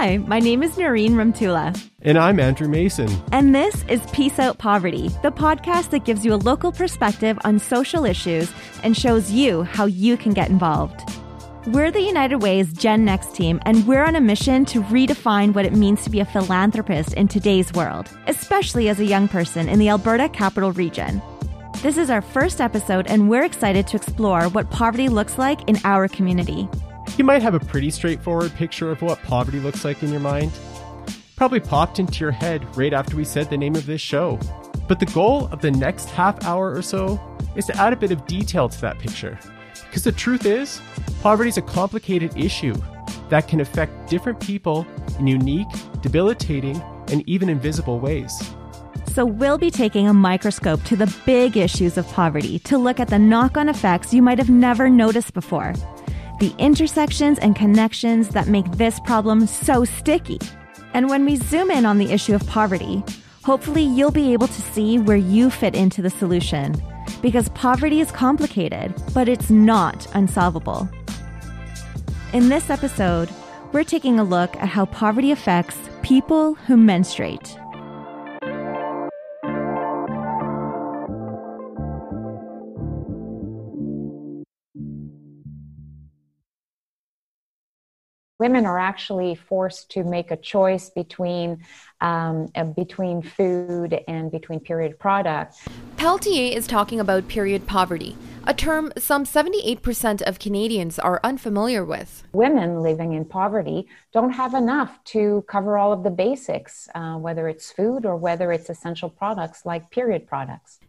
[0.00, 1.78] Hi, my name is Noreen Remtulla.
[2.00, 3.10] And I'm Andrew Mason.
[3.32, 7.58] And this is Peace Out Poverty, the podcast that gives you a local perspective on
[7.58, 8.50] social issues
[8.82, 11.02] and shows you how you can get involved.
[11.66, 15.66] We're the United Way's Gen Next team, and we're on a mission to redefine what
[15.66, 19.78] it means to be a philanthropist in today's world, especially as a young person in
[19.78, 21.20] the Alberta Capital Region.
[21.82, 25.76] This is our first episode, and we're excited to explore what poverty looks like in
[25.84, 26.70] our community.
[27.16, 30.52] You might have a pretty straightforward picture of what poverty looks like in your mind.
[31.36, 34.38] Probably popped into your head right after we said the name of this show.
[34.88, 37.20] But the goal of the next half hour or so
[37.56, 39.38] is to add a bit of detail to that picture.
[39.86, 40.80] Because the truth is,
[41.20, 42.74] poverty is a complicated issue
[43.28, 44.86] that can affect different people
[45.18, 45.68] in unique,
[46.00, 48.52] debilitating, and even invisible ways.
[49.14, 53.08] So, we'll be taking a microscope to the big issues of poverty to look at
[53.08, 55.74] the knock on effects you might have never noticed before,
[56.40, 60.38] the intersections and connections that make this problem so sticky.
[60.94, 63.04] And when we zoom in on the issue of poverty,
[63.44, 66.74] hopefully you'll be able to see where you fit into the solution
[67.20, 70.88] because poverty is complicated, but it's not unsolvable.
[72.32, 73.28] In this episode,
[73.72, 77.54] we're taking a look at how poverty affects people who menstruate.
[88.40, 91.62] Women are actually forced to make a choice between
[92.00, 95.60] um, uh, between food and between period products.
[95.98, 98.16] Pelletier is talking about period poverty,
[98.46, 102.24] a term some 78% of Canadians are unfamiliar with.
[102.32, 107.48] Women living in poverty don't have enough to cover all of the basics, uh, whether
[107.48, 110.80] it's food or whether it's essential products like period products.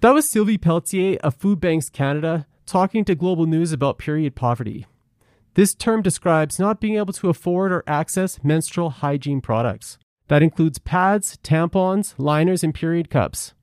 [0.00, 4.86] That was Sylvie Pelletier of Food Banks Canada talking to Global News about period poverty.
[5.54, 9.98] This term describes not being able to afford or access menstrual hygiene products.
[10.28, 13.54] That includes pads, tampons, liners, and period cups.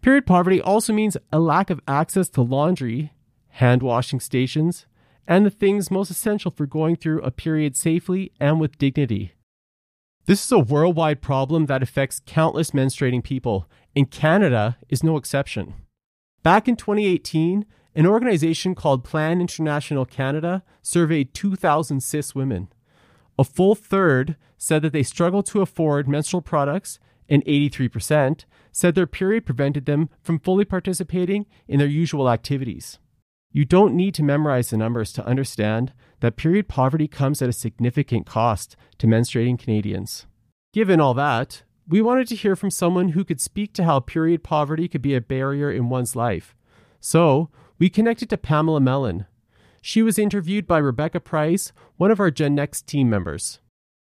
[0.00, 3.12] Period poverty also means a lack of access to laundry,
[3.48, 4.86] hand washing stations,
[5.26, 9.32] and the things most essential for going through a period safely and with dignity.
[10.24, 15.74] This is a worldwide problem that affects countless menstruating people, and Canada is no exception.
[16.42, 22.68] Back in 2018, an organization called Plan International Canada surveyed 2,000 cis women.
[23.38, 26.98] A full third said that they struggled to afford menstrual products,
[27.28, 32.98] and 83% said their period prevented them from fully participating in their usual activities.
[33.52, 37.52] You don't need to memorize the numbers to understand that period poverty comes at a
[37.52, 40.26] significant cost to menstruating Canadians.
[40.72, 44.44] Given all that, we wanted to hear from someone who could speak to how period
[44.44, 46.54] poverty could be a barrier in one's life.
[47.00, 47.50] So,
[47.80, 49.24] we connected to Pamela Mellon.
[49.80, 53.58] She was interviewed by Rebecca Price, one of our Gen Next team members.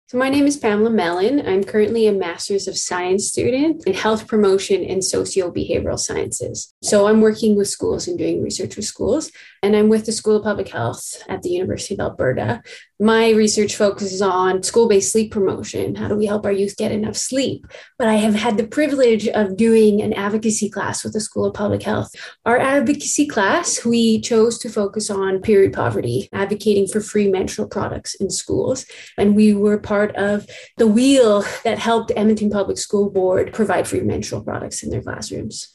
[0.08, 1.46] So, my name is Pamela Mellon.
[1.46, 6.74] I'm currently a Master's of Science student in Health Promotion and Socio Behavioral Sciences.
[6.82, 9.30] So, I'm working with schools and doing research with schools,
[9.62, 12.60] and I'm with the School of Public Health at the University of Alberta.
[13.02, 15.94] My research focuses on school based sleep promotion.
[15.94, 17.66] How do we help our youth get enough sleep?
[17.98, 21.54] But I have had the privilege of doing an advocacy class with the School of
[21.54, 22.14] Public Health.
[22.44, 28.14] Our advocacy class, we chose to focus on period poverty, advocating for free menstrual products
[28.16, 28.84] in schools.
[29.16, 30.46] And we were part of
[30.76, 35.74] the wheel that helped Edmonton Public School Board provide free menstrual products in their classrooms.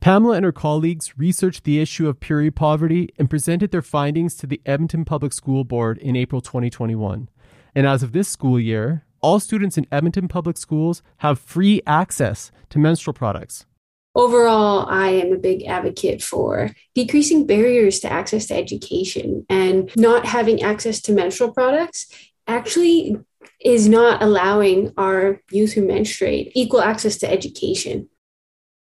[0.00, 4.46] Pamela and her colleagues researched the issue of period poverty and presented their findings to
[4.46, 7.28] the Edmonton Public School Board in April 2021.
[7.74, 12.52] And as of this school year, all students in Edmonton Public Schools have free access
[12.70, 13.66] to menstrual products.
[14.14, 20.24] Overall, I am a big advocate for decreasing barriers to access to education and not
[20.24, 22.06] having access to menstrual products
[22.46, 23.16] actually
[23.60, 28.08] is not allowing our youth who menstruate equal access to education.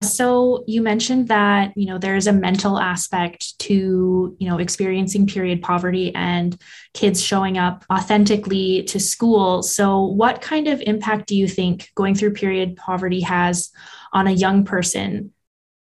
[0.02, 5.62] So you mentioned that, you know, there's a mental aspect to, you know, experiencing period
[5.62, 6.60] poverty and
[6.94, 9.64] kids showing up authentically to school.
[9.64, 13.72] So what kind of impact do you think going through period poverty has
[14.14, 15.32] on a young person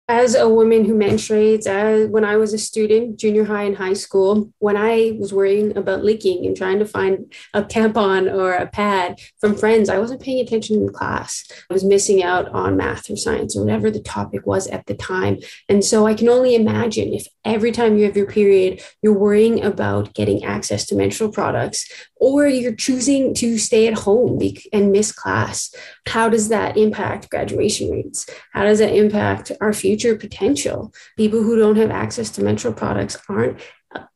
[0.06, 3.94] as a woman who menstruates, as, when I was a student, junior high and high
[3.94, 8.66] school, when I was worrying about leaking and trying to find a tampon or a
[8.66, 11.44] pad from friends, I wasn't paying attention in class.
[11.70, 14.94] I was missing out on math or science or whatever the topic was at the
[14.94, 15.38] time.
[15.70, 19.64] And so I can only imagine if every time you have your period, you're worrying
[19.64, 21.88] about getting access to menstrual products
[22.24, 24.40] or you're choosing to stay at home
[24.72, 25.74] and miss class.
[26.06, 28.26] How does that impact graduation rates?
[28.54, 30.94] How does that impact our future potential?
[31.18, 33.60] People who don't have access to menstrual products aren't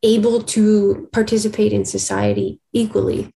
[0.02, 3.30] able to participate in society equally.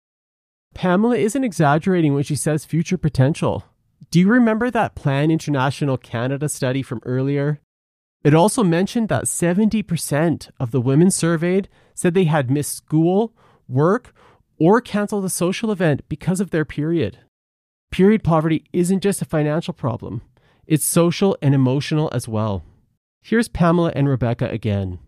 [0.73, 3.65] Pamela isn't exaggerating when she says future potential.
[4.09, 7.59] Do you remember that Plan International Canada study from earlier?
[8.23, 13.33] It also mentioned that 70% of the women surveyed said they had missed school,
[13.67, 14.13] work,
[14.61, 17.17] or cancel the social event because of their period.
[17.89, 20.21] Period poverty isn't just a financial problem,
[20.67, 22.63] it's social and emotional as well.
[23.23, 24.99] Here's Pamela and Rebecca again.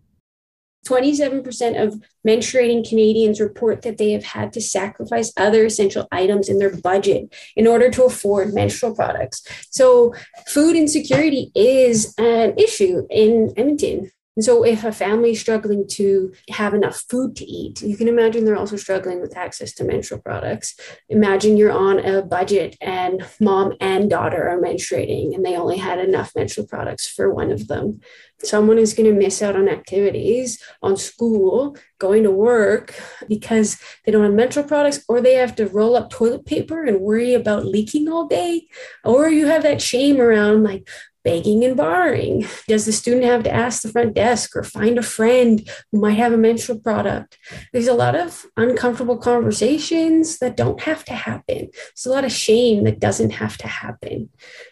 [0.87, 6.57] 27% of menstruating Canadians report that they have had to sacrifice other essential items in
[6.57, 9.45] their budget in order to afford menstrual products.
[9.69, 10.15] So,
[10.47, 14.11] food insecurity is an issue in Edmonton.
[14.35, 18.07] And so, if a family is struggling to have enough food to eat, you can
[18.07, 20.75] imagine they're also struggling with access to menstrual products.
[21.09, 25.99] Imagine you're on a budget and mom and daughter are menstruating and they only had
[25.99, 27.99] enough menstrual products for one of them.
[28.43, 32.93] Someone is going to miss out on activities, on school, going to work
[33.29, 36.99] because they don't have menstrual products, or they have to roll up toilet paper and
[36.99, 38.67] worry about leaking all day.
[39.05, 40.89] Or you have that shame around, like,
[41.23, 42.45] begging and borrowing?
[42.67, 46.17] Does the student have to ask the front desk or find a friend who might
[46.17, 47.37] have a menstrual product?
[47.71, 51.69] There's a lot of uncomfortable conversations that don't have to happen.
[51.71, 54.29] There's a lot of shame that doesn't have to happen.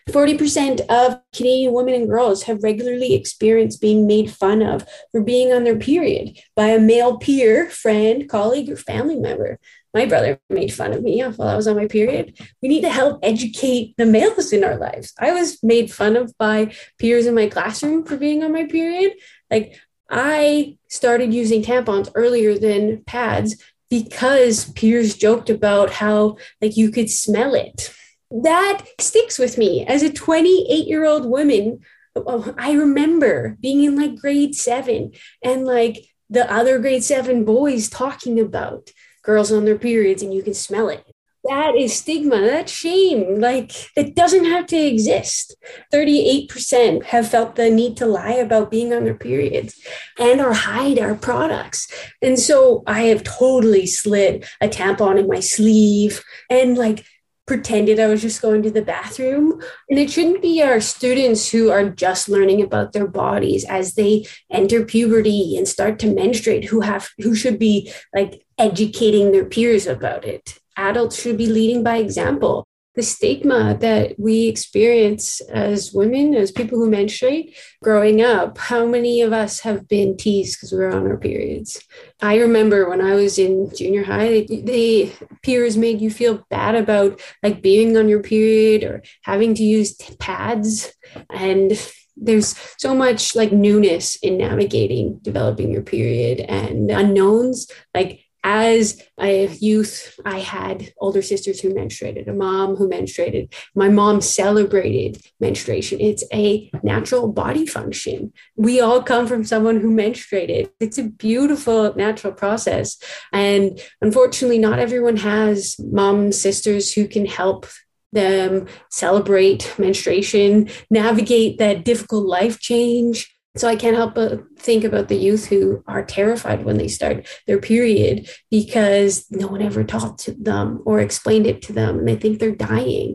[0.09, 5.53] 40% of Canadian women and girls have regularly experienced being made fun of for being
[5.53, 9.59] on their period by a male peer, friend, colleague, or family member
[9.93, 12.38] my brother made fun of me while I was on my period.
[12.61, 15.13] We need to help educate the males in our lives.
[15.19, 19.13] I was made fun of by peers in my classroom for being on my period.
[19.49, 19.79] Like
[20.09, 27.09] I started using tampons earlier than pads because peers joked about how like you could
[27.09, 27.93] smell it.
[28.29, 31.81] That sticks with me as a 28 year old woman.
[32.15, 35.11] Oh, I remember being in like grade seven
[35.43, 38.89] and like the other grade seven boys talking about
[39.21, 41.06] girls on their periods and you can smell it.
[41.45, 43.39] That is stigma, that's shame.
[43.39, 45.56] Like, it doesn't have to exist.
[45.91, 49.79] 38% have felt the need to lie about being on their periods
[50.19, 51.91] and or hide our products.
[52.21, 57.06] And so I have totally slid a tampon in my sleeve and like
[57.47, 59.59] pretended I was just going to the bathroom.
[59.89, 64.25] And it shouldn't be our students who are just learning about their bodies as they
[64.51, 69.87] enter puberty and start to menstruate who have who should be like educating their peers
[69.87, 70.59] about it.
[70.77, 76.77] Adults should be leading by example the stigma that we experience as women, as people
[76.77, 78.57] who menstruate growing up.
[78.57, 81.81] How many of us have been teased because we were on our periods?
[82.21, 85.11] I remember when I was in junior high, the
[85.41, 89.95] peers made you feel bad about like being on your period or having to use
[90.19, 90.91] pads.
[91.29, 91.71] And
[92.17, 99.47] there's so much like newness in navigating developing your period and unknowns like as a
[99.47, 103.53] youth, I had older sisters who menstruated, a mom who menstruated.
[103.75, 105.99] My mom celebrated menstruation.
[105.99, 108.33] It's a natural body function.
[108.55, 110.71] We all come from someone who menstruated.
[110.79, 112.97] It's a beautiful natural process.
[113.31, 117.67] And unfortunately, not everyone has moms, sisters who can help
[118.11, 125.09] them celebrate menstruation, navigate that difficult life change so I can't help but think about
[125.09, 130.22] the youth who are terrified when they start their period because no one ever talked
[130.22, 133.13] to them or explained it to them and they think they're dying.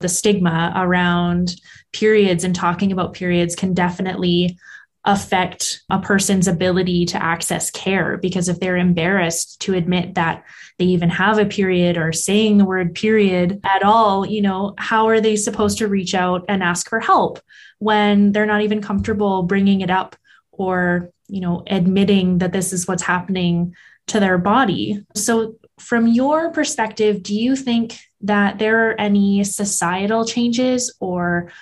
[0.00, 1.56] The stigma around
[1.92, 4.56] periods and talking about periods can definitely
[5.04, 10.44] affect a person's ability to access care because if they're embarrassed to admit that
[10.78, 15.08] they even have a period or saying the word period at all, you know, how
[15.08, 17.40] are they supposed to reach out and ask for help?
[17.78, 20.16] When they're not even comfortable bringing it up
[20.52, 23.74] or you know admitting that this is what's happening
[24.08, 25.04] to their body.
[25.14, 31.52] So from your perspective do you think that there are any societal changes or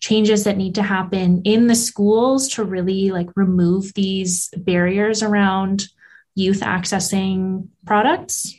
[0.00, 5.84] changes that need to happen in the schools to really like remove these barriers around
[6.34, 8.54] youth accessing products?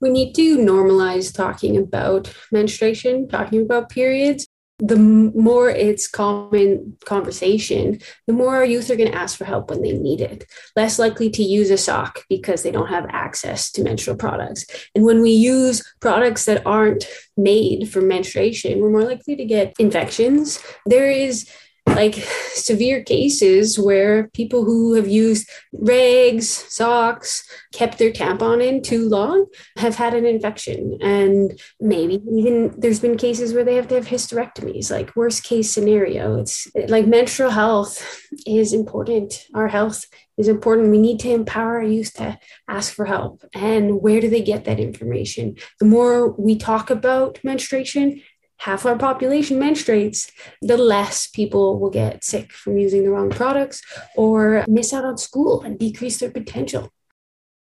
[0.00, 4.46] We need to normalize talking about menstruation talking about periods
[4.80, 9.70] the more it's common conversation, the more our youth are going to ask for help
[9.70, 10.46] when they need it.
[10.74, 14.64] Less likely to use a sock because they don't have access to menstrual products.
[14.94, 17.04] And when we use products that aren't
[17.36, 20.58] made for menstruation, we're more likely to get infections.
[20.86, 21.48] There is
[21.86, 29.08] like severe cases where people who have used rags, socks, kept their tampon in too
[29.08, 29.46] long
[29.76, 30.98] have had an infection.
[31.00, 35.70] And maybe even there's been cases where they have to have hysterectomies, like worst case
[35.70, 36.38] scenario.
[36.38, 39.46] It's like menstrual health is important.
[39.54, 40.04] Our health
[40.36, 40.90] is important.
[40.90, 43.44] We need to empower our youth to ask for help.
[43.54, 45.56] And where do they get that information?
[45.78, 48.22] The more we talk about menstruation,
[48.60, 53.82] half our population menstruates, the less people will get sick from using the wrong products
[54.16, 56.90] or miss out on school and decrease their potential.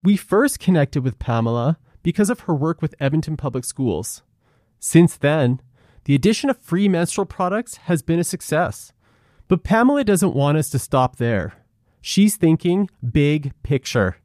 [0.01, 4.23] We first connected with Pamela because of her work with Edmonton Public Schools.
[4.79, 5.61] Since then,
[6.05, 8.93] the addition of free menstrual products has been a success.
[9.49, 11.53] But Pamela doesn't want us to stop there.
[11.99, 14.17] She's thinking big picture.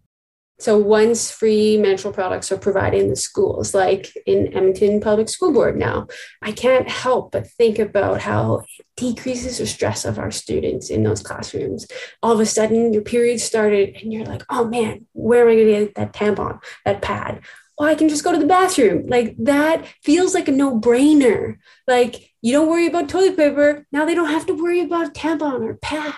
[0.62, 5.52] So once free menstrual products are provided in the schools, like in Edmonton Public School
[5.52, 6.07] Board now,
[6.40, 11.02] I can't help but think about how it decreases the stress of our students in
[11.02, 11.88] those classrooms.
[12.23, 15.54] All of a sudden, your period started, and you're like, oh man, where am I
[15.57, 17.40] going to get that tampon, that pad?
[17.76, 19.09] Oh, I can just go to the bathroom.
[19.09, 21.57] Like that feels like a no brainer.
[21.88, 23.85] Like you don't worry about toilet paper.
[23.90, 26.14] Now they don't have to worry about tampon or pad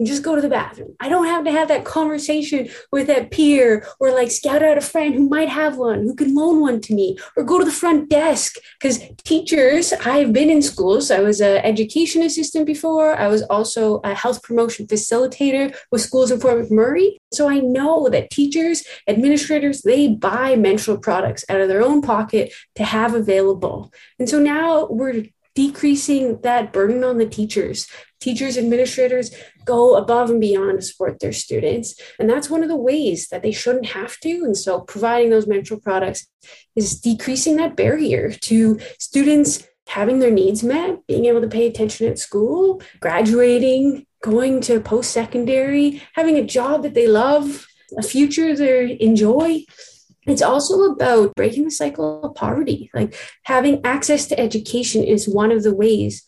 [0.00, 0.96] and just go to the bathroom.
[0.98, 4.80] I don't have to have that conversation with that peer or like scout out a
[4.80, 7.70] friend who might have one, who can loan one to me, or go to the
[7.70, 8.56] front desk.
[8.80, 11.10] Because teachers, I've been in schools.
[11.10, 13.14] I was an education assistant before.
[13.14, 17.18] I was also a health promotion facilitator with schools in Fort McMurray.
[17.34, 22.54] So I know that teachers, administrators, they buy menstrual products out of their own pocket
[22.76, 23.92] to have available.
[24.18, 27.86] And so now we're decreasing that burden on the teachers.
[28.20, 29.34] Teachers, administrators
[29.64, 31.94] go above and beyond to support their students.
[32.18, 34.44] And that's one of the ways that they shouldn't have to.
[34.44, 36.26] And so providing those menstrual products
[36.76, 42.06] is decreasing that barrier to students having their needs met, being able to pay attention
[42.06, 47.66] at school, graduating, going to post secondary, having a job that they love,
[47.98, 49.64] a future they enjoy
[50.26, 52.90] it's also about breaking the cycle of poverty.
[52.94, 56.24] Like having access to education is one of the ways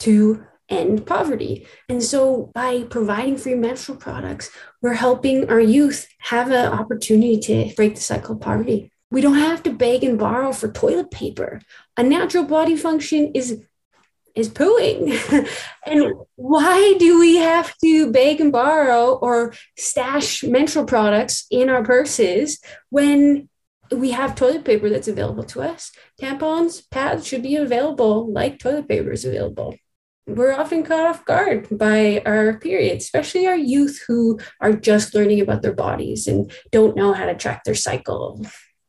[0.00, 1.66] to end poverty.
[1.88, 7.74] And so by providing free menstrual products, we're helping our youth have an opportunity to
[7.74, 8.90] break the cycle of poverty.
[9.10, 11.60] We don't have to beg and borrow for toilet paper.
[11.96, 13.64] A natural body function is
[14.34, 15.14] is pooing.
[15.86, 21.84] and why do we have to beg and borrow or stash menstrual products in our
[21.84, 22.58] purses
[22.90, 23.48] when
[23.92, 25.92] we have toilet paper that's available to us?
[26.20, 29.76] Tampons, pads should be available like toilet paper is available.
[30.26, 35.40] We're often caught off guard by our period, especially our youth who are just learning
[35.42, 38.44] about their bodies and don't know how to track their cycle.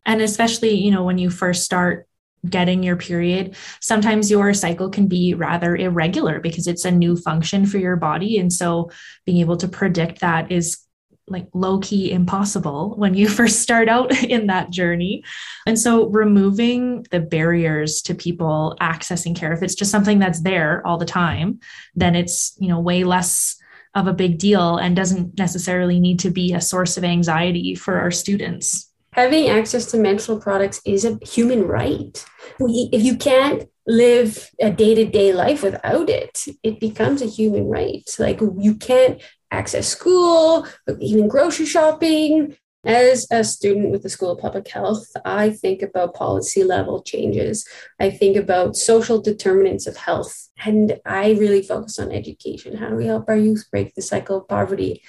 [0.06, 2.08] And especially, you know, when you first start
[2.50, 7.66] getting your period, sometimes your cycle can be rather irregular because it's a new function
[7.66, 8.38] for your body.
[8.38, 8.92] And so
[9.26, 10.85] being able to predict that is
[11.28, 15.24] like low key impossible when you first start out in that journey.
[15.66, 20.86] And so removing the barriers to people accessing care, if it's just something that's there
[20.86, 21.60] all the time,
[21.96, 23.58] then it's, you know, way less
[23.94, 27.98] of a big deal and doesn't necessarily need to be a source of anxiety for
[27.98, 32.26] our students having access to menstrual products is a human right.
[32.60, 38.04] We, if you can't live a day-to-day life without it, it becomes a human right.
[38.20, 39.22] Like you can't
[39.52, 40.68] access school,
[41.00, 42.58] even grocery shopping.
[42.86, 47.68] As a student with the School of Public Health, I think about policy level changes.
[48.00, 50.50] I think about social determinants of health.
[50.64, 52.78] And I really focus on education.
[52.78, 55.02] How do we help our youth break the cycle of poverty?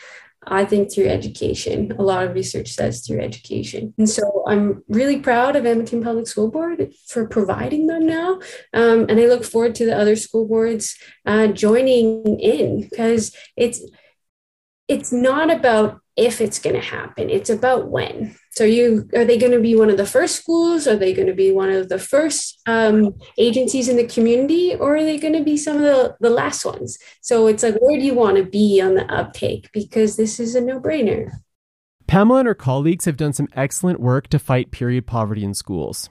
[0.47, 1.93] I think through education.
[1.99, 3.93] A lot of research says through education.
[3.99, 8.41] And so I'm really proud of Edmonton Public School Board for providing them now.
[8.73, 13.83] Um, and I look forward to the other school boards uh, joining in because it's
[14.89, 18.35] it's not about if it's going to happen it's about when.
[18.51, 20.87] So you are they going to be one of the first schools?
[20.87, 24.75] Are they going to be one of the first um, agencies in the community?
[24.75, 26.99] Or are they going to be some of the, the last ones?
[27.21, 29.69] So it's like where do you want to be on the uptake?
[29.73, 31.33] Because this is a no-brainer.
[32.07, 36.09] Pamela and her colleagues have done some excellent work to fight period poverty in schools.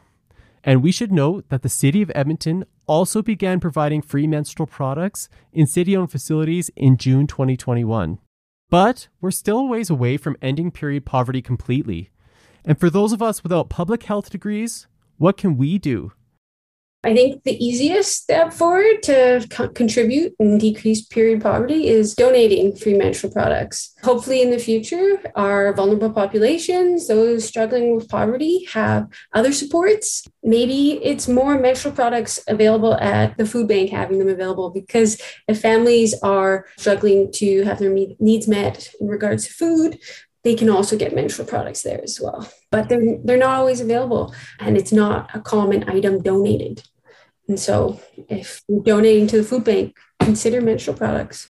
[0.63, 5.29] And we should note that the city of edmonton also began providing free menstrual products
[5.53, 8.19] in city-owned facilities in june 2021
[8.69, 12.09] but we're still a ways away from ending period poverty completely.
[12.63, 16.11] And for those of us without public health degrees, what can we do?
[17.05, 22.75] I think the easiest step forward to co- contribute and decrease period poverty is donating
[22.75, 23.93] free menstrual products.
[24.01, 30.25] Hopefully, in the future, our vulnerable populations, those struggling with poverty, have other supports.
[30.41, 35.61] Maybe it's more menstrual products available at the food bank, having them available because if
[35.61, 39.99] families are struggling to have their needs met in regards to food,
[40.43, 42.49] they can also get menstrual products there as well.
[42.71, 46.81] But they're they're not always available and it's not a common item donated.
[47.47, 47.99] And so
[48.29, 51.49] if you're donating to the food bank, consider menstrual products.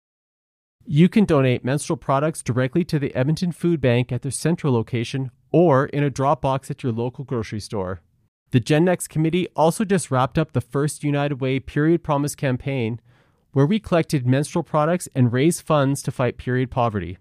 [0.84, 5.30] You can donate menstrual products directly to the Edmonton Food Bank at their central location
[5.52, 8.00] or in a drop box at your local grocery store.
[8.50, 13.00] The Gen Next committee also just wrapped up the first United Way Period Promise campaign,
[13.52, 17.18] where we collected menstrual products and raised funds to fight period poverty.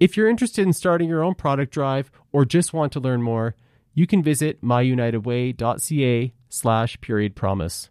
[0.00, 3.54] If you're interested in starting your own product drive or just want to learn more,
[3.94, 7.90] you can visit myunitedway.ca slash period promise.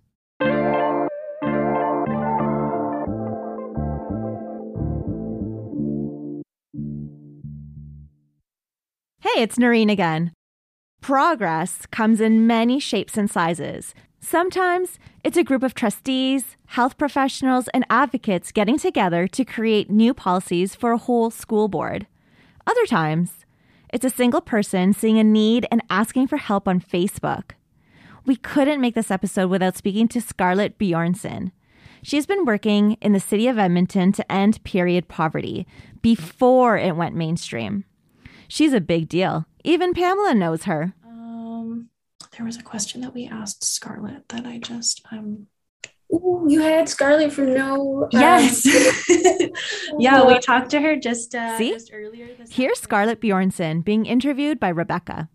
[9.42, 10.32] It's Noreen again.
[11.02, 13.96] Progress comes in many shapes and sizes.
[14.20, 20.14] Sometimes it's a group of trustees, health professionals, and advocates getting together to create new
[20.14, 22.06] policies for a whole school board.
[22.68, 23.48] Other times,
[23.92, 27.54] it's a single person seeing a need and asking for help on Facebook.
[28.28, 31.52] We couldn't make this episode without speaking to Scarlett Bjornson.
[32.04, 35.66] She's been working in the city of Edmonton to end period poverty
[36.04, 37.86] before it went mainstream.
[38.52, 39.46] She's a big deal.
[39.64, 40.94] Even Pamela knows her.
[41.06, 41.88] Um,
[42.36, 45.48] there was a question that we asked Scarlett that I just um.
[46.14, 48.04] Ooh, you had Scarlett from No.
[48.04, 48.10] Um...
[48.12, 48.66] Yes.
[49.98, 51.72] yeah, we talked to her just uh, See?
[51.72, 52.28] just earlier.
[52.50, 55.30] Here's Scarlett Bjornson being interviewed by Rebecca.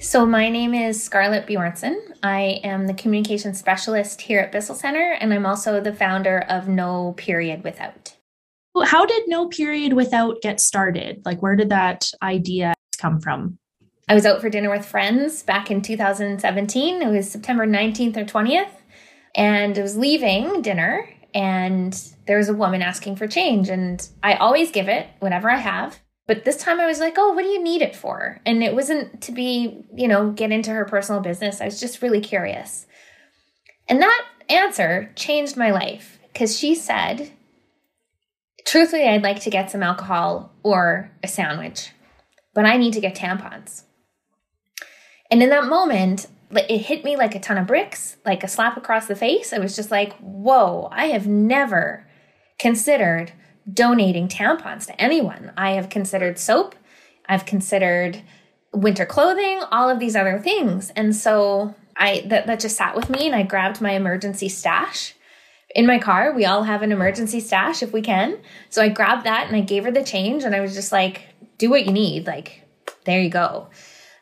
[0.00, 1.96] So, my name is Scarlett Bjornson.
[2.24, 6.66] I am the communication specialist here at Bissell Center, and I'm also the founder of
[6.66, 8.15] No Period Without
[8.84, 11.22] how did no period without get started?
[11.24, 13.58] Like, where did that idea come from?
[14.08, 17.02] I was out for dinner with friends back in 2017.
[17.02, 18.70] It was September 19th or 20th.
[19.34, 21.92] And I was leaving dinner, and
[22.26, 23.68] there was a woman asking for change.
[23.68, 25.98] And I always give it, whatever I have.
[26.26, 28.40] But this time I was like, oh, what do you need it for?
[28.46, 31.60] And it wasn't to be, you know, get into her personal business.
[31.60, 32.86] I was just really curious.
[33.88, 37.30] And that answer changed my life because she said,
[38.76, 41.92] Truthfully, I'd like to get some alcohol or a sandwich,
[42.52, 43.84] but I need to get tampons.
[45.30, 48.76] And in that moment, it hit me like a ton of bricks, like a slap
[48.76, 49.54] across the face.
[49.54, 52.06] I was just like, whoa, I have never
[52.58, 53.32] considered
[53.72, 55.52] donating tampons to anyone.
[55.56, 56.74] I have considered soap,
[57.26, 58.20] I've considered
[58.74, 60.90] winter clothing, all of these other things.
[60.90, 65.14] And so I that, that just sat with me and I grabbed my emergency stash
[65.76, 66.32] in my car.
[66.32, 68.38] We all have an emergency stash if we can.
[68.70, 71.22] So I grabbed that and I gave her the change and I was just like,
[71.58, 72.26] do what you need.
[72.26, 72.62] Like,
[73.04, 73.68] there you go.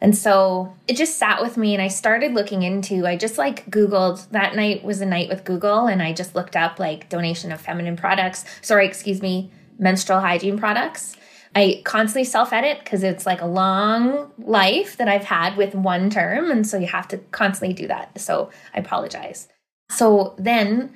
[0.00, 3.70] And so it just sat with me and I started looking into, I just like
[3.70, 7.52] Googled, that night was a night with Google and I just looked up like donation
[7.52, 8.44] of feminine products.
[8.60, 11.16] Sorry, excuse me, menstrual hygiene products.
[11.54, 16.10] I constantly self edit because it's like a long life that I've had with one
[16.10, 16.50] term.
[16.50, 18.20] And so you have to constantly do that.
[18.20, 19.46] So I apologize.
[19.88, 20.92] So then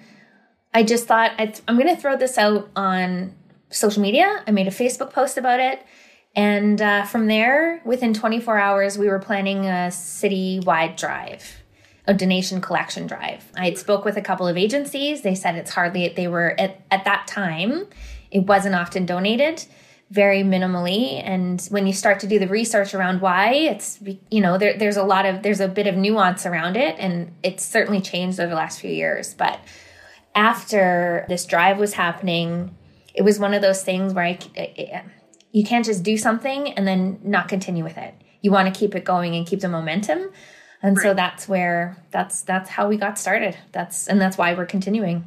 [0.74, 3.34] I just thought I'm going to throw this out on
[3.70, 4.42] social media.
[4.46, 5.84] I made a Facebook post about it.
[6.36, 11.62] And uh, from there, within 24 hours, we were planning a city-wide drive,
[12.06, 13.50] a donation collection drive.
[13.56, 15.22] I had spoke with a couple of agencies.
[15.22, 17.86] They said it's hardly, they were at, at that time,
[18.30, 19.64] it wasn't often donated
[20.10, 23.98] very minimally and when you start to do the research around why it's
[24.30, 27.30] you know there, there's a lot of there's a bit of nuance around it and
[27.42, 29.60] it's certainly changed over the last few years but
[30.38, 32.76] after this drive was happening,
[33.12, 35.04] it was one of those things where I,
[35.50, 38.14] you can't just do something and then not continue with it.
[38.40, 40.30] You want to keep it going and keep the momentum.
[40.80, 41.02] And right.
[41.02, 43.56] so that's where that's that's how we got started.
[43.72, 45.24] That's and that's why we're continuing.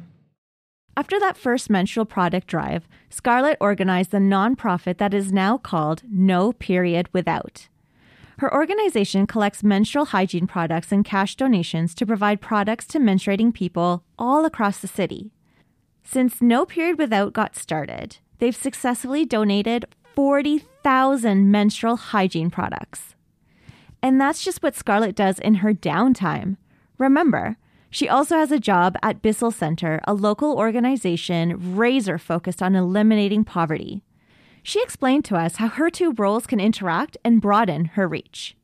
[0.96, 6.52] After that first menstrual product drive, Scarlett organized the nonprofit that is now called No
[6.54, 7.68] Period Without.
[8.42, 14.02] Her organization collects menstrual hygiene products and cash donations to provide products to menstruating people
[14.18, 15.30] all across the city.
[16.02, 19.84] Since No Period Without got started, they've successfully donated
[20.16, 23.14] 40,000 menstrual hygiene products.
[24.02, 26.56] And that's just what Scarlett does in her downtime.
[26.98, 27.58] Remember,
[27.90, 33.44] she also has a job at Bissell Center, a local organization razor focused on eliminating
[33.44, 34.02] poverty.
[34.62, 38.56] She explained to us how her two roles can interact and broaden her reach.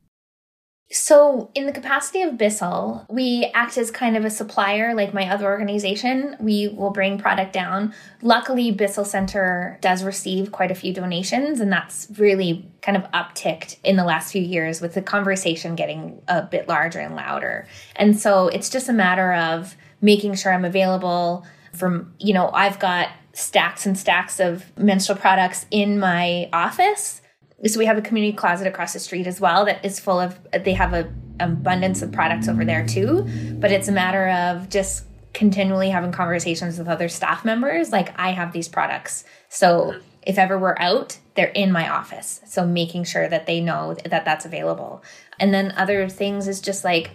[0.91, 5.29] So, in the capacity of Bissell, we act as kind of a supplier, like my
[5.29, 6.35] other organization.
[6.41, 7.93] We will bring product down.
[8.23, 13.77] Luckily, Bissell Center does receive quite a few donations, and that's really kind of upticked
[13.85, 17.69] in the last few years with the conversation getting a bit larger and louder.
[17.97, 22.79] And so, it's just a matter of making sure I'm available from, you know, I've
[22.79, 27.23] got stacks and stacks of menstrual products in my office.
[27.67, 30.39] So we have a community closet across the street as well that is full of
[30.65, 33.25] they have a abundance of products over there too.
[33.61, 37.93] But it's a matter of just continually having conversations with other staff members.
[37.93, 39.25] Like i have these products.
[39.49, 42.41] So if ever we're out they're in my office.
[42.47, 45.05] So making sure that they know that that's available.
[45.39, 47.13] And then other things is just like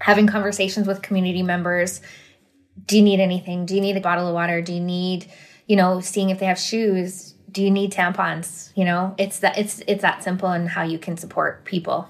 [0.00, 2.02] having conversations with community members
[2.84, 3.66] do you need anything?
[3.66, 4.60] Do you need a bottle of water?
[4.60, 5.30] Do you need
[5.66, 7.34] you know seeing if they have shoes?
[7.50, 8.70] Do you need tampons?
[8.76, 12.08] You know it's that it's it's that simple and how you can support people.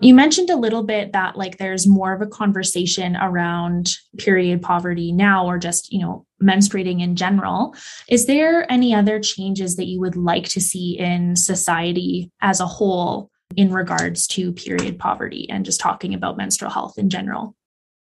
[0.00, 5.12] You mentioned a little bit that like there's more of a conversation around period poverty
[5.12, 7.74] now or just you know menstruating in general.
[8.08, 12.66] Is there any other changes that you would like to see in society as a
[12.66, 17.54] whole in regards to period poverty and just talking about menstrual health in general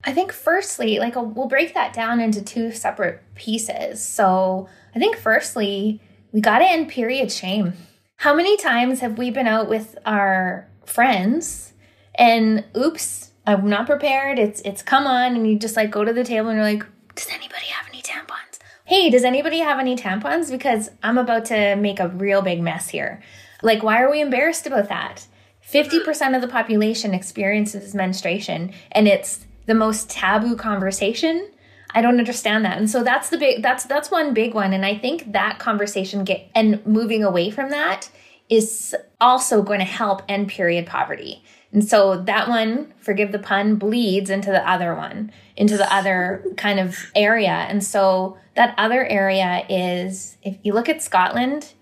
[0.03, 4.03] I think firstly, like we'll break that down into two separate pieces.
[4.03, 7.73] So I think firstly, we got to end period shame.
[8.17, 11.73] How many times have we been out with our friends
[12.15, 14.37] and oops, I'm not prepared.
[14.39, 16.85] It's it's come on and you just like go to the table and you're like,
[17.15, 21.75] "Does anybody have any tampons?" Hey, does anybody have any tampons because I'm about to
[21.75, 23.21] make a real big mess here.
[23.63, 25.25] Like why are we embarrassed about that?
[25.67, 31.47] 50% of the population experiences menstruation and it's the most taboo conversation
[31.93, 32.77] I don't understand that.
[32.77, 36.23] And so that's the big that's that's one big one and I think that conversation
[36.23, 38.09] get and moving away from that
[38.49, 41.43] is also going to help end period poverty.
[41.71, 46.43] And so that one, forgive the pun, bleeds into the other one, into the other
[46.57, 47.51] kind of area.
[47.51, 51.73] And so that other area is if you look at Scotland,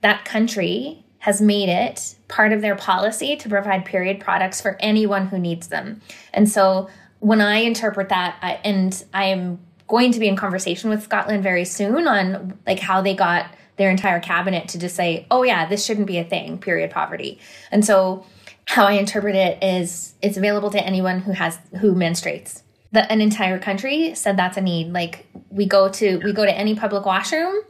[0.00, 5.26] that country has made it part of their policy to provide period products for anyone
[5.26, 6.00] who needs them.
[6.32, 6.88] And so
[7.24, 9.58] when I interpret that, I, and I am
[9.88, 13.90] going to be in conversation with Scotland very soon on like how they got their
[13.90, 16.90] entire cabinet to just say, "Oh yeah, this shouldn't be a thing." Period.
[16.90, 17.38] Poverty,
[17.70, 18.26] and so
[18.66, 22.60] how I interpret it is it's available to anyone who has who menstruates.
[22.92, 24.92] That an entire country said that's a need.
[24.92, 27.62] Like we go to we go to any public washroom,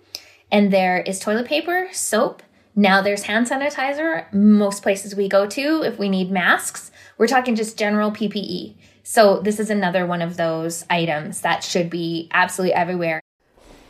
[0.50, 2.42] and there is toilet paper, soap.
[2.74, 4.32] Now there's hand sanitizer.
[4.32, 8.74] Most places we go to, if we need masks, we're talking just general PPE.
[9.06, 13.20] So this is another one of those items that should be absolutely everywhere.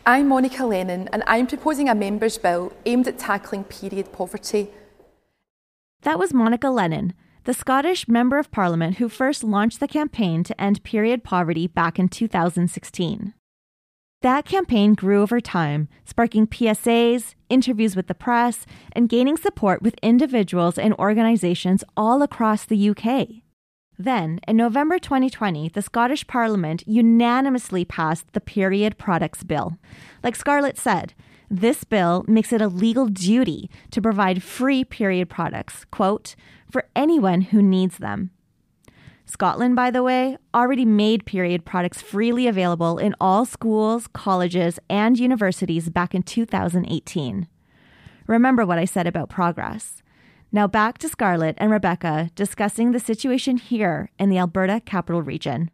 [0.04, 4.70] I'm Monica Lennon and I'm proposing a members' bill aimed at tackling period poverty.
[6.02, 10.60] That was Monica Lennon, the Scottish Member of Parliament who first launched the campaign to
[10.60, 13.34] end period poverty back in 2016.
[14.22, 19.94] That campaign grew over time, sparking PSAs, interviews with the press, and gaining support with
[20.02, 23.43] individuals and organizations all across the UK.
[23.98, 29.78] Then, in November 2020, the Scottish Parliament unanimously passed the Period Products Bill.
[30.22, 31.14] Like Scarlett said,
[31.50, 36.34] this bill makes it a legal duty to provide free period products, quote,
[36.70, 38.30] for anyone who needs them.
[39.26, 45.18] Scotland, by the way, already made period products freely available in all schools, colleges, and
[45.18, 47.46] universities back in 2018.
[48.26, 50.02] Remember what I said about progress.
[50.54, 55.68] Now back to Scarlett and Rebecca discussing the situation here in the Alberta capital region.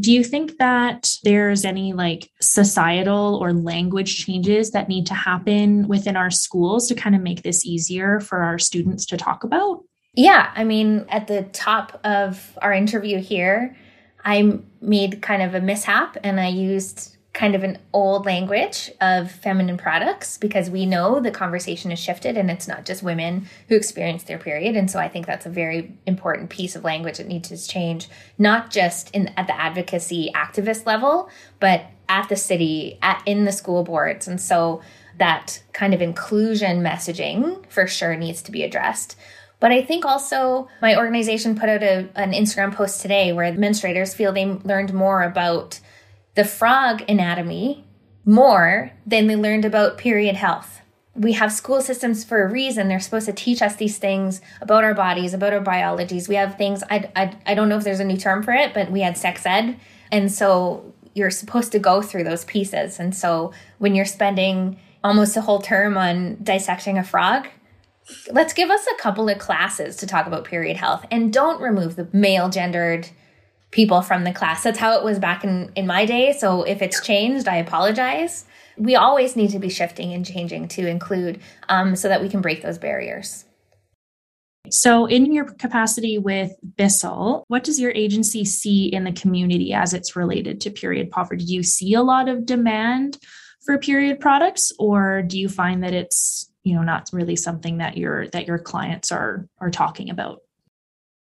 [0.00, 5.88] Do you think that there's any like societal or language changes that need to happen
[5.88, 9.82] within our schools to kind of make this easier for our students to talk about?
[10.14, 13.76] Yeah, I mean, at the top of our interview here,
[14.24, 19.30] I made kind of a mishap and I used kind of an old language of
[19.30, 23.74] feminine products because we know the conversation has shifted and it's not just women who
[23.74, 24.76] experience their period.
[24.76, 28.08] And so i think that's a very important piece of language that needs to change
[28.38, 33.52] not just in at the advocacy activist level but at the city at in the
[33.52, 34.28] school boards.
[34.28, 34.82] And so
[35.16, 39.16] that kind of inclusion messaging for sure needs to be addressed.
[39.60, 44.14] But I think also my organization put out a, an Instagram post today where menstruators
[44.14, 45.80] feel they learned more about
[46.34, 47.84] the frog anatomy
[48.24, 50.80] more than they learned about period health.
[51.14, 52.88] We have school systems for a reason.
[52.88, 56.28] They're supposed to teach us these things about our bodies, about our biologies.
[56.28, 58.72] We have things, I, I, I don't know if there's a new term for it,
[58.72, 59.78] but we had sex ed.
[60.10, 62.98] And so you're supposed to go through those pieces.
[62.98, 67.48] And so when you're spending almost a whole term on dissecting a frog,
[68.30, 71.96] let's give us a couple of classes to talk about period health and don't remove
[71.96, 73.10] the male gendered
[73.72, 74.62] people from the class.
[74.62, 76.32] That's how it was back in, in my day.
[76.32, 78.44] So if it's changed, I apologize.
[78.78, 82.40] We always need to be shifting and changing to include um, so that we can
[82.40, 83.44] break those barriers.
[84.70, 89.92] So, in your capacity with Bissell, what does your agency see in the community as
[89.92, 91.44] it's related to period poverty?
[91.44, 93.18] Do you see a lot of demand
[93.66, 97.96] for period products, or do you find that it's you know not really something that
[97.96, 100.38] your that your clients are are talking about?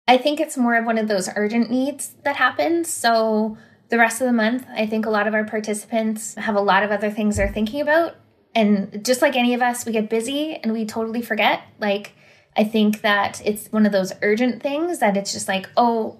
[0.09, 2.88] I think it's more of one of those urgent needs that happens.
[2.88, 3.59] So
[3.90, 6.83] the rest of the month, I think a lot of our participants have a lot
[6.83, 8.16] of other things they're thinking about.
[8.55, 11.61] And just like any of us, we get busy and we totally forget.
[11.79, 12.14] Like,
[12.57, 16.18] I think that it's one of those urgent things that it's just like, oh,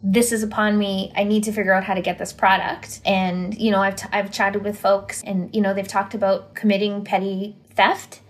[0.00, 1.12] this is upon me.
[1.16, 3.00] I need to figure out how to get this product.
[3.04, 6.54] And, you know, I've, t- I've chatted with folks and, you know, they've talked about
[6.54, 8.20] committing petty theft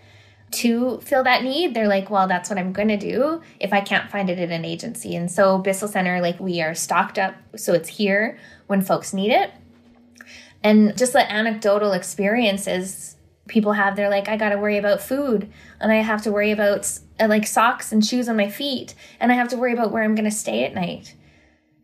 [0.55, 3.81] to fill that need, they're like, well, that's what I'm going to do if I
[3.81, 5.15] can't find it at an agency.
[5.17, 9.31] And so Bissell Center, like we are stocked up so it's here when folks need
[9.31, 9.51] it.
[10.63, 15.53] And just the anecdotal experiences people have, they're like, I got to worry about food
[15.81, 19.31] and I have to worry about uh, like socks and shoes on my feet and
[19.31, 21.15] I have to worry about where I'm going to stay at night.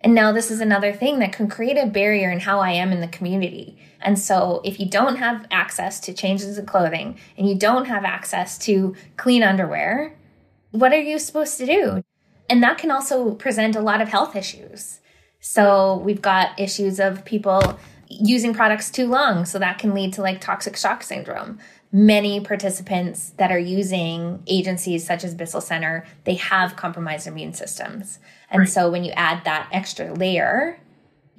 [0.01, 2.93] And now this is another thing that can create a barrier in how I am
[2.93, 3.79] in the community.
[4.03, 8.05] And so if you don't have access to changes of clothing and you don't have
[8.05, 10.17] access to clean underwear,
[10.71, 12.03] what are you supposed to do?
[12.49, 15.01] And that can also present a lot of health issues.
[15.41, 19.45] So we've got issues of people using products too long.
[19.45, 21.59] So that can lead to like toxic shock syndrome.
[21.93, 28.19] Many participants that are using agencies such as Bissell Center, they have compromised immune systems.
[28.51, 28.69] And right.
[28.69, 30.80] so when you add that extra layer,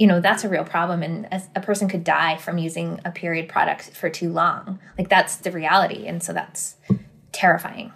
[0.02, 1.04] you know, that's a real problem.
[1.04, 4.80] And a, a person could die from using a period product for too long.
[4.98, 6.08] Like that's the reality.
[6.08, 6.76] And so that's
[7.32, 7.94] terrifying.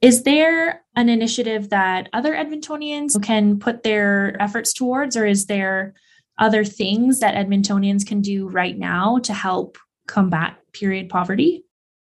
[0.00, 5.92] Is there an initiative that other Edmontonians can put their efforts towards, or is there
[6.38, 9.76] other things that Edmontonians can do right now to help
[10.08, 11.66] combat period poverty?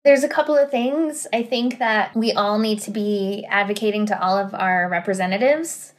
[0.05, 1.27] There's a couple of things.
[1.33, 5.95] I think that we all need to be advocating to all of our representatives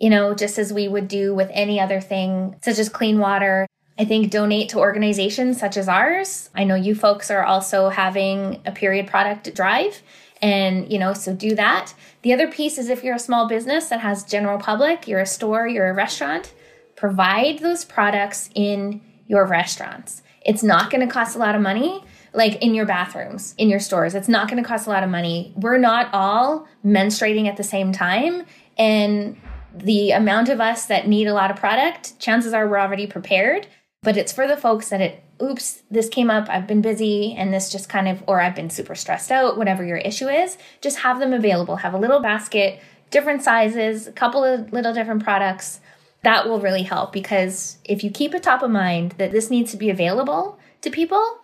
[0.00, 3.66] you know, just as we would do with any other thing, such as clean water.
[3.98, 6.50] I think donate to organizations such as ours.
[6.54, 10.02] I know you folks are also having a period product drive
[10.42, 13.88] and you know so do that the other piece is if you're a small business
[13.88, 16.52] that has general public you're a store you're a restaurant
[16.94, 22.02] provide those products in your restaurants it's not going to cost a lot of money
[22.34, 25.08] like in your bathrooms in your stores it's not going to cost a lot of
[25.08, 28.44] money we're not all menstruating at the same time
[28.76, 29.36] and
[29.78, 33.66] the amount of us that need a lot of product, chances are we're already prepared.
[34.02, 37.52] But it's for the folks that it, oops, this came up, I've been busy, and
[37.52, 40.98] this just kind of, or I've been super stressed out, whatever your issue is, just
[40.98, 41.76] have them available.
[41.76, 45.80] Have a little basket, different sizes, a couple of little different products.
[46.22, 49.70] That will really help because if you keep it top of mind that this needs
[49.72, 51.38] to be available to people,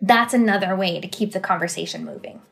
[0.00, 2.42] that's another way to keep the conversation moving.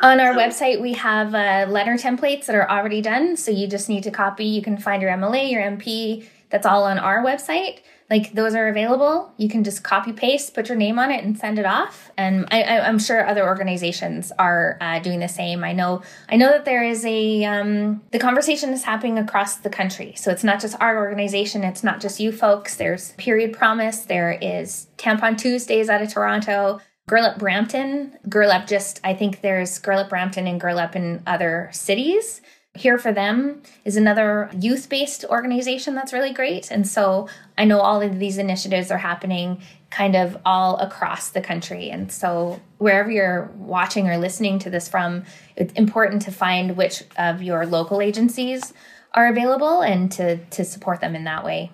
[0.00, 3.36] On our website, we have uh, letter templates that are already done.
[3.36, 4.44] So you just need to copy.
[4.44, 6.24] You can find your MLA, your MP.
[6.50, 7.80] That's all on our website.
[8.10, 9.32] Like those are available.
[9.36, 12.10] You can just copy paste, put your name on it, and send it off.
[12.16, 15.62] And I, am sure other organizations are uh, doing the same.
[15.62, 16.02] I know.
[16.28, 20.14] I know that there is a um, the conversation is happening across the country.
[20.16, 21.64] So it's not just our organization.
[21.64, 22.76] It's not just you folks.
[22.76, 24.04] There's Period Promise.
[24.04, 26.80] There is Tampon Tuesdays out of Toronto.
[27.08, 28.18] Girl Up Brampton.
[28.28, 32.42] Girl Up just, I think there's Girl Up Brampton and Girl Up in other cities.
[32.74, 36.70] Here for Them is another youth based organization that's really great.
[36.70, 41.40] And so I know all of these initiatives are happening kind of all across the
[41.40, 41.90] country.
[41.90, 45.24] And so wherever you're watching or listening to this from,
[45.56, 48.74] it's important to find which of your local agencies
[49.14, 51.72] are available and to, to support them in that way.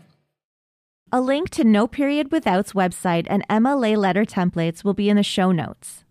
[1.15, 5.23] A link to No Period Without's website and MLA letter templates will be in the
[5.23, 6.03] show notes.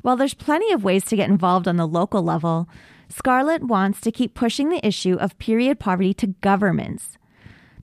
[0.00, 2.66] While there's plenty of ways to get involved on the local level,
[3.10, 7.18] Scarlett wants to keep pushing the issue of period poverty to governments.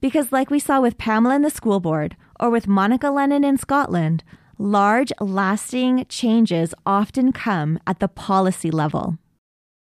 [0.02, 3.58] Because, like we saw with Pamela and the school board, or with Monica Lennon in
[3.58, 4.24] Scotland,
[4.58, 9.20] large, lasting changes often come at the policy level.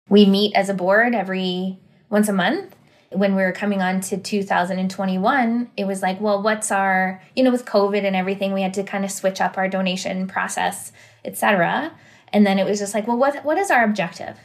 [0.10, 1.78] We meet as a board every
[2.10, 2.76] once a month
[3.14, 7.52] when we were coming on to 2021, it was like, well, what's our, you know,
[7.52, 10.92] with COVID and everything, we had to kind of switch up our donation process,
[11.26, 11.92] etc.
[12.32, 14.38] And then it was just like, well, what what is our objective?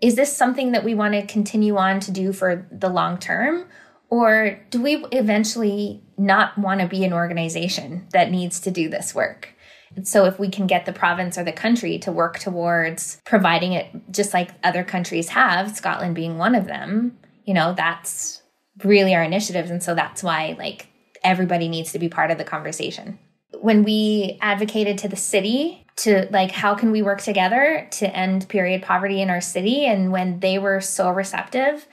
[0.00, 3.66] Is this something that we want to continue on to do for the long term?
[4.10, 9.14] Or do we eventually not want to be an organization that needs to do this
[9.14, 9.54] work?
[10.02, 13.86] So if we can get the province or the country to work towards providing it
[14.10, 18.42] just like other countries have, Scotland being one of them, you know, that's
[18.82, 19.70] really our initiatives.
[19.70, 20.88] And so that's why like
[21.22, 23.18] everybody needs to be part of the conversation.
[23.60, 28.48] When we advocated to the city to like how can we work together to end
[28.48, 31.86] period poverty in our city and when they were so receptive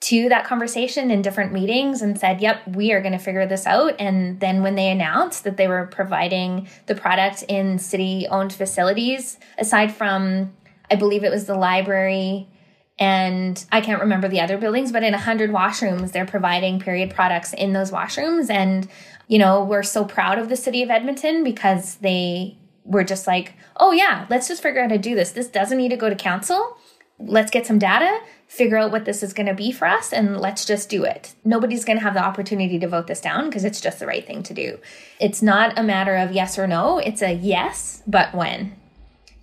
[0.00, 3.66] to that conversation in different meetings and said, Yep, we are going to figure this
[3.66, 3.94] out.
[3.98, 9.38] And then when they announced that they were providing the product in city owned facilities,
[9.56, 10.52] aside from,
[10.90, 12.48] I believe it was the library
[12.98, 17.52] and I can't remember the other buildings, but in 100 washrooms, they're providing period products
[17.52, 18.50] in those washrooms.
[18.50, 18.88] And,
[19.26, 23.54] you know, we're so proud of the city of Edmonton because they were just like,
[23.76, 25.32] oh, yeah, let's just figure out how to do this.
[25.32, 26.76] This doesn't need to go to council.
[27.18, 28.20] Let's get some data
[28.54, 31.34] figure out what this is going to be for us and let's just do it.
[31.44, 34.24] Nobody's going to have the opportunity to vote this down because it's just the right
[34.24, 34.78] thing to do.
[35.18, 38.76] It's not a matter of yes or no, it's a yes, but when.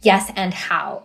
[0.02, 1.04] Yes, and how.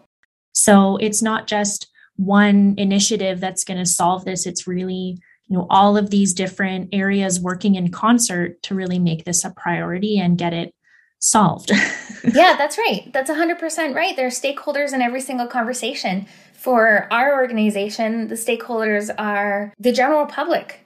[0.52, 4.46] So it's not just one initiative that's going to solve this.
[4.46, 9.24] It's really, you know, all of these different areas working in concert to really make
[9.24, 10.74] this a priority and get it
[11.18, 11.70] solved.
[12.24, 13.10] yeah, that's right.
[13.12, 14.16] That's 100% right.
[14.16, 16.26] There are stakeholders in every single conversation.
[16.54, 20.80] For our organization, the stakeholders are the general public.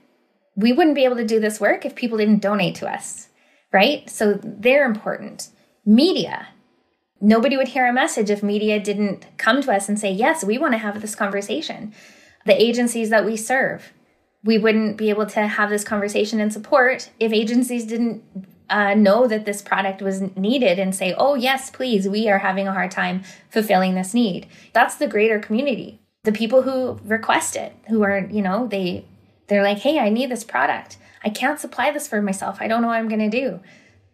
[0.57, 3.29] We wouldn't be able to do this work if people didn't donate to us,
[3.73, 4.09] right?
[4.11, 5.49] So they're important.
[5.87, 6.49] Media.
[7.21, 10.57] Nobody would hear a message if media didn't come to us and say, yes, we
[10.57, 11.93] want to have this conversation.
[12.47, 13.93] The agencies that we serve,
[14.43, 18.23] we wouldn't be able to have this conversation and support if agencies didn't
[18.71, 22.67] uh, know that this product was needed and say, oh, yes, please, we are having
[22.67, 24.47] a hard time fulfilling this need.
[24.73, 26.01] That's the greater community.
[26.23, 29.05] The people who request it, who are, you know, they,
[29.49, 30.97] they're like, hey, I need this product.
[31.25, 32.59] I can't supply this for myself.
[32.61, 33.61] I don't know what I'm going to do.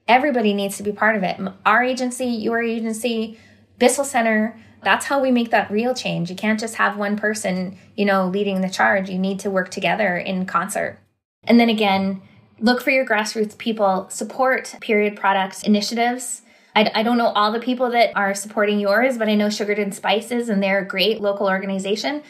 [0.09, 1.37] Everybody needs to be part of it.
[1.64, 3.38] Our agency, your agency,
[3.79, 6.31] Bissell Centre, that's how we make that real change.
[6.31, 9.11] You can't just have one person, you know, leading the charge.
[9.11, 11.01] You need to work together in concert.
[11.45, 12.23] And then again,
[12.61, 16.42] look for your grassroots people, support period products initiatives.
[16.77, 19.79] I, I don't know all the people that are supporting yours, but I know Sugared
[19.79, 22.23] and Spices, and they're a great local organization.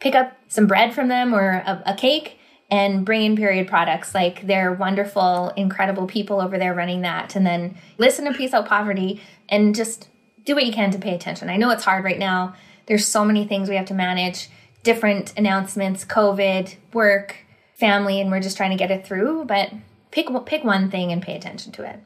[0.00, 2.38] Pick up some bread from them or a, a cake
[2.70, 4.14] and bring in period products.
[4.14, 7.36] Like they're wonderful, incredible people over there running that.
[7.36, 10.08] And then listen to Peace Out Poverty and just
[10.44, 11.50] do what you can to pay attention.
[11.50, 12.54] I know it's hard right now.
[12.86, 14.48] There's so many things we have to manage
[14.82, 17.36] different announcements, COVID, work,
[17.74, 19.72] family and we're just trying to get it through, but
[20.10, 22.00] pick pick one thing and pay attention to it.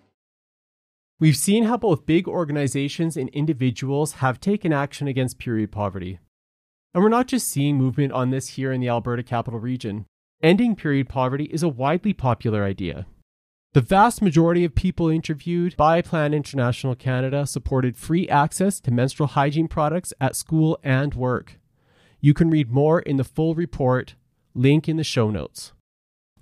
[1.21, 6.21] We've seen how both big organizations and individuals have taken action against period poverty.
[6.95, 10.07] And we're not just seeing movement on this here in the Alberta capital region.
[10.41, 13.07] Ending period poverty is a widely popular idea.
[13.73, 19.27] The vast majority of people interviewed by Plan International Canada supported free access to menstrual
[19.27, 21.59] hygiene products at school and work.
[22.21, 24.15] You can read more in the full report
[24.55, 25.73] Link in the show notes.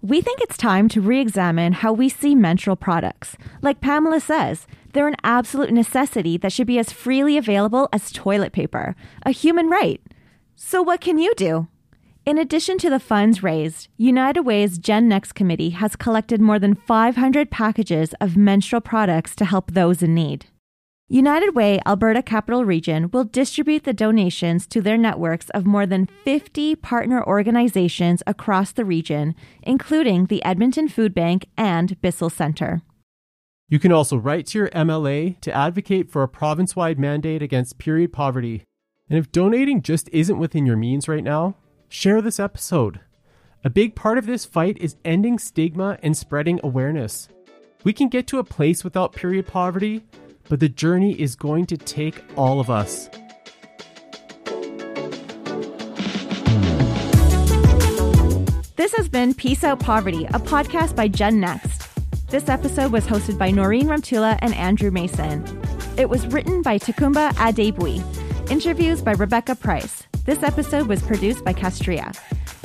[0.02, 3.34] We think it's time to re examine how we see menstrual products.
[3.62, 8.52] Like Pamela says, they're an absolute necessity that should be as freely available as toilet
[8.52, 10.02] paper, a human right.
[10.54, 11.68] So, what can you do?
[12.26, 17.52] In addition to the funds raised, United Way's GenNEXT committee has collected more than 500
[17.52, 20.46] packages of menstrual products to help those in need.
[21.08, 26.08] United Way Alberta Capital Region will distribute the donations to their networks of more than
[26.24, 32.82] 50 partner organizations across the region, including the Edmonton Food Bank and Bissell Centre.
[33.68, 37.78] You can also write to your MLA to advocate for a province wide mandate against
[37.78, 38.64] period poverty.
[39.08, 41.54] And if donating just isn't within your means right now,
[41.88, 43.00] share this episode.
[43.64, 47.28] A big part of this fight is ending stigma and spreading awareness.
[47.84, 50.04] We can get to a place without period poverty
[50.48, 53.08] but the journey is going to take all of us.
[58.76, 61.88] This has been Peace Out Poverty, a podcast by GenNEXT.
[62.28, 65.44] This episode was hosted by Noreen Remtulla and Andrew Mason.
[65.96, 68.04] It was written by Takumba Adebui.
[68.50, 70.06] Interviews by Rebecca Price.
[70.26, 72.12] This episode was produced by Castria.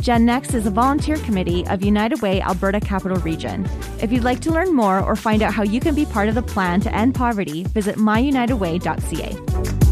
[0.02, 3.70] GenNEXT is a volunteer committee of United Way Alberta Capital Region.
[4.02, 6.34] If you'd like to learn more or find out how you can be part of
[6.34, 9.91] the plan to end poverty, visit myunitedway.ca.